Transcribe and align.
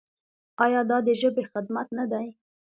آیا 0.63 0.81
دا 0.89 0.97
د 1.07 1.09
ژبې 1.21 1.43
خدمت 1.51 1.87
نه 1.97 2.05
دی؟ 2.11 2.27